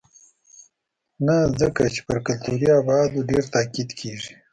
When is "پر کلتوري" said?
2.07-2.67